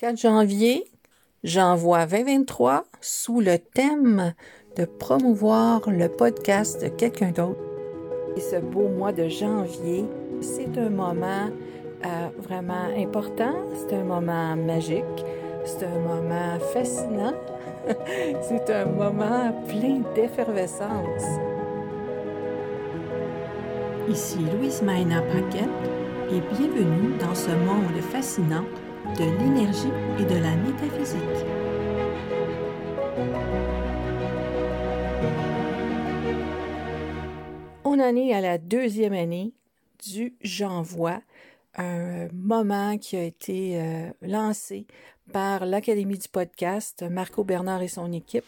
4 0.00 0.16
janvier, 0.16 0.90
j'envoie 1.44 2.06
2023 2.06 2.84
sous 3.02 3.42
le 3.42 3.58
thème 3.58 4.32
de 4.74 4.86
promouvoir 4.86 5.90
le 5.90 6.08
podcast 6.08 6.82
de 6.82 6.88
quelqu'un 6.88 7.32
d'autre. 7.32 7.60
Et 8.34 8.40
ce 8.40 8.56
beau 8.56 8.88
mois 8.88 9.12
de 9.12 9.28
janvier, 9.28 10.06
c'est 10.40 10.78
un 10.78 10.88
moment 10.88 11.50
euh, 12.06 12.28
vraiment 12.38 12.88
important, 12.96 13.52
c'est 13.74 13.94
un 13.94 14.04
moment 14.04 14.56
magique, 14.56 15.04
c'est 15.66 15.84
un 15.84 15.98
moment 15.98 16.58
fascinant, 16.72 17.34
c'est 18.40 18.70
un 18.70 18.86
moment 18.86 19.52
plein 19.68 20.00
d'effervescence. 20.14 21.26
Ici 24.08 24.38
Louise 24.38 24.80
Maina 24.80 25.20
Paquette 25.20 25.68
et 26.32 26.40
bienvenue 26.56 27.18
dans 27.18 27.34
ce 27.34 27.50
monde 27.50 28.00
fascinant 28.10 28.64
de 29.18 29.24
l'énergie 29.38 29.92
et 30.18 30.24
de 30.24 30.38
la 30.38 30.56
métaphysique. 30.56 31.20
On 37.84 37.98
en 37.98 38.16
est 38.16 38.32
à 38.32 38.40
la 38.40 38.58
deuxième 38.58 39.12
année 39.12 39.52
du 40.08 40.34
J'envoie, 40.40 41.20
un 41.76 42.28
moment 42.32 42.98
qui 42.98 43.16
a 43.16 43.22
été 43.22 43.80
euh, 43.80 44.10
lancé 44.22 44.86
par 45.32 45.66
l'Académie 45.66 46.18
du 46.18 46.28
podcast, 46.28 47.04
Marco 47.08 47.44
Bernard 47.44 47.82
et 47.82 47.88
son 47.88 48.12
équipe. 48.12 48.44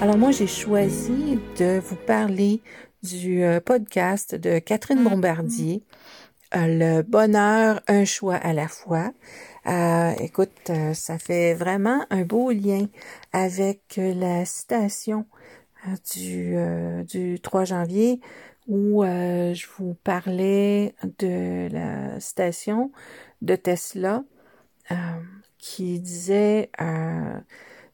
Alors 0.00 0.16
moi, 0.16 0.30
j'ai 0.30 0.46
choisi 0.46 1.38
de 1.58 1.78
vous 1.78 1.96
parler 1.96 2.62
du 3.02 3.42
euh, 3.44 3.60
podcast 3.60 4.34
de 4.34 4.58
Catherine 4.58 5.02
Bombardier, 5.02 5.82
euh, 6.54 6.66
Le 6.66 7.02
bonheur, 7.02 7.80
un 7.88 8.04
choix 8.04 8.36
à 8.36 8.52
la 8.52 8.68
fois. 8.68 9.12
Euh, 9.66 10.12
écoute, 10.20 10.70
ça 10.94 11.18
fait 11.18 11.54
vraiment 11.54 12.04
un 12.10 12.22
beau 12.22 12.50
lien 12.50 12.86
avec 13.32 13.98
la 13.98 14.44
citation 14.44 15.26
du, 16.12 16.56
du 17.06 17.40
3 17.40 17.64
janvier 17.64 18.20
où 18.66 19.02
je 19.04 19.66
vous 19.76 19.94
parlais 20.02 20.94
de 21.18 21.68
la 21.72 22.18
citation 22.20 22.90
de 23.42 23.56
Tesla 23.56 24.24
qui 25.58 26.00
disait 26.00 26.70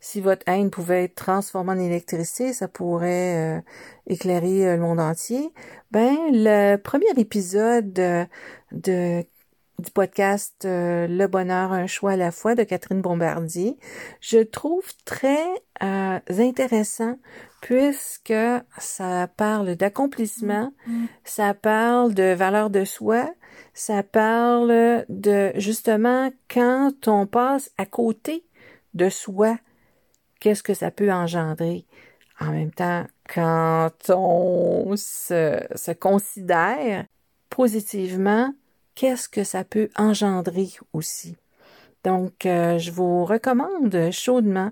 si 0.00 0.20
votre 0.20 0.42
haine 0.47 0.70
pouvait 0.70 1.05
être 1.05 1.14
transformée 1.14 1.72
en 1.72 1.78
électricité, 1.78 2.52
ça 2.52 2.69
pourrait 2.69 3.58
euh, 3.58 3.61
éclairer 4.06 4.66
euh, 4.66 4.77
le 4.77 4.83
monde 4.83 5.00
entier. 5.00 5.52
Ben, 5.91 6.16
le 6.30 6.77
premier 6.77 7.11
épisode 7.16 7.92
de, 7.92 8.27
du 9.78 9.91
podcast 9.92 10.64
euh, 10.64 11.06
Le 11.06 11.27
bonheur, 11.27 11.72
un 11.72 11.86
choix 11.86 12.12
à 12.12 12.17
la 12.17 12.30
fois 12.30 12.55
de 12.55 12.62
Catherine 12.62 13.00
Bombardier, 13.00 13.78
je 14.20 14.39
trouve 14.39 14.86
très 15.05 15.44
intéressant 15.80 17.19
puisque 17.61 18.33
ça 18.78 19.28
parle 19.36 19.77
d'accomplissement, 19.77 20.72
mm. 20.86 21.05
ça 21.24 21.52
parle 21.52 22.14
de 22.14 22.33
valeur 22.33 22.70
de 22.70 22.84
soi, 22.84 23.28
ça 23.74 24.02
parle 24.02 25.05
de 25.08 25.52
justement 25.56 26.30
quand 26.48 27.08
on 27.08 27.27
passe 27.27 27.70
à 27.77 27.84
côté 27.84 28.47
de 28.94 29.08
soi, 29.08 29.58
qu'est-ce 30.41 30.62
que 30.62 30.75
ça 30.75 30.91
peut 30.91 31.12
engendrer. 31.12 31.84
En 32.41 32.53
même 32.53 32.70
temps, 32.70 33.06
quand 33.33 33.91
on 34.11 34.95
se, 34.97 35.92
considère 35.95 37.06
positivement, 37.48 38.53
qu'est-ce 38.95 39.29
que 39.29 39.45
ça 39.45 39.64
peut 39.64 39.89
engendrer 39.97 40.69
aussi? 40.92 41.37
Donc, 42.05 42.47
euh, 42.47 42.79
je 42.79 42.91
vous 42.91 43.25
recommande 43.25 44.11
chaudement 44.13 44.70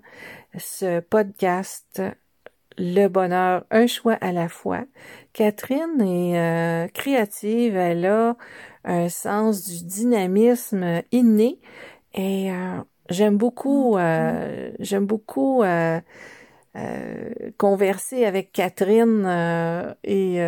ce 0.56 1.00
podcast 1.00 2.02
Le 2.76 3.08
bonheur, 3.08 3.64
un 3.70 3.86
choix 3.86 4.14
à 4.14 4.32
la 4.32 4.48
fois. 4.48 4.84
Catherine 5.32 6.00
est 6.00 6.38
euh, 6.38 6.88
créative, 6.88 7.76
elle 7.76 8.06
a 8.06 8.36
un 8.84 9.08
sens 9.08 9.64
du 9.64 9.84
dynamisme 9.84 11.02
inné 11.10 11.58
et 12.14 12.52
euh, 12.52 12.78
J'aime 13.10 13.36
beaucoup, 13.36 13.98
euh, 13.98 14.70
j'aime 14.78 15.04
beaucoup 15.04 15.62
euh, 15.62 16.00
euh, 16.76 17.30
converser 17.58 18.24
avec 18.24 18.50
Catherine 18.52 19.26
et 20.04 20.38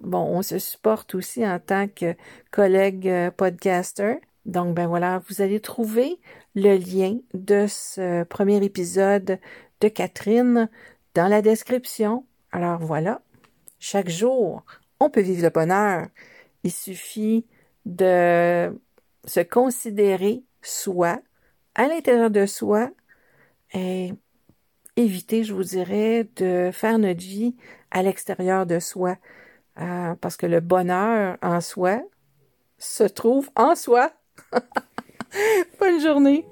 bon, 0.00 0.18
on 0.18 0.42
se 0.42 0.58
supporte 0.58 1.14
aussi 1.14 1.46
en 1.46 1.58
tant 1.58 1.88
que 1.88 2.14
collègue 2.50 3.30
podcaster. 3.36 4.16
Donc 4.44 4.74
ben 4.74 4.86
voilà, 4.86 5.22
vous 5.28 5.40
allez 5.42 5.58
trouver 5.58 6.20
le 6.54 6.76
lien 6.76 7.16
de 7.34 7.66
ce 7.66 8.22
premier 8.24 8.62
épisode 8.64 9.40
de 9.80 9.88
Catherine 9.88 10.68
dans 11.14 11.28
la 11.28 11.42
description. 11.42 12.24
Alors 12.52 12.78
voilà, 12.78 13.22
chaque 13.80 14.08
jour, 14.10 14.64
on 15.00 15.10
peut 15.10 15.22
vivre 15.22 15.42
le 15.42 15.50
bonheur. 15.50 16.06
Il 16.62 16.72
suffit 16.72 17.46
de 17.86 18.70
se 19.24 19.40
considérer 19.40 20.42
soi 20.62 21.20
à 21.76 21.86
l'intérieur 21.86 22.30
de 22.30 22.46
soi 22.46 22.90
et 23.72 24.12
éviter, 24.96 25.44
je 25.44 25.54
vous 25.54 25.62
dirais, 25.62 26.26
de 26.36 26.70
faire 26.72 26.98
notre 26.98 27.20
vie 27.20 27.54
à 27.90 28.02
l'extérieur 28.02 28.66
de 28.66 28.80
soi. 28.80 29.16
Euh, 29.78 30.14
parce 30.20 30.38
que 30.38 30.46
le 30.46 30.60
bonheur 30.60 31.36
en 31.42 31.60
soi 31.60 32.00
se 32.78 33.04
trouve 33.04 33.50
en 33.54 33.74
soi. 33.74 34.10
Bonne 35.78 36.00
journée. 36.00 36.46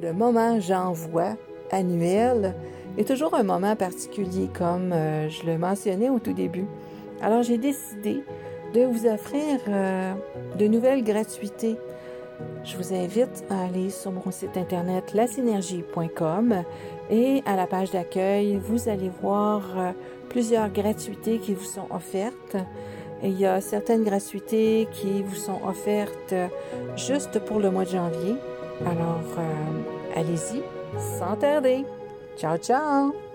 Le 0.00 0.12
moment 0.12 0.60
j'envoie 0.60 1.36
annuel 1.72 2.54
est 2.96 3.08
toujours 3.08 3.34
un 3.34 3.42
moment 3.42 3.74
particulier, 3.74 4.48
comme 4.56 4.92
euh, 4.92 5.28
je 5.28 5.44
le 5.46 5.58
mentionnais 5.58 6.10
au 6.10 6.20
tout 6.20 6.32
début. 6.32 6.66
Alors 7.20 7.42
j'ai 7.42 7.58
décidé 7.58 8.22
de 8.72 8.82
vous 8.82 9.06
offrir 9.06 9.60
euh, 9.66 10.14
de 10.56 10.66
nouvelles 10.68 11.02
gratuités 11.02 11.76
je 12.64 12.76
vous 12.76 12.94
invite 12.94 13.44
à 13.50 13.64
aller 13.64 13.90
sur 13.90 14.10
mon 14.10 14.30
site 14.30 14.56
internet 14.56 15.12
lasynergie.com 15.12 16.64
et 17.10 17.42
à 17.46 17.56
la 17.56 17.66
page 17.66 17.90
d'accueil, 17.90 18.56
vous 18.56 18.88
allez 18.88 19.10
voir 19.20 19.62
euh, 19.76 19.92
plusieurs 20.30 20.70
gratuités 20.70 21.38
qui 21.38 21.54
vous 21.54 21.64
sont 21.64 21.86
offertes. 21.90 22.56
il 23.22 23.38
y 23.38 23.46
a 23.46 23.60
certaines 23.60 24.04
gratuités 24.04 24.88
qui 24.92 25.22
vous 25.22 25.34
sont 25.34 25.60
offertes 25.66 26.32
euh, 26.32 26.48
juste 26.96 27.38
pour 27.40 27.60
le 27.60 27.70
mois 27.70 27.84
de 27.84 27.90
janvier. 27.90 28.34
Alors, 28.86 29.38
euh, 29.38 30.20
allez-y, 30.20 30.62
sans 31.18 31.36
tarder. 31.36 31.84
Ciao, 32.36 32.56
ciao! 32.56 33.33